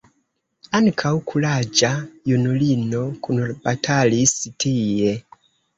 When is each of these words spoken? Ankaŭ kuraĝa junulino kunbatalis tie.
Ankaŭ 0.79 1.11
kuraĝa 1.33 1.91
junulino 2.33 3.05
kunbatalis 3.29 4.37
tie. 4.65 5.17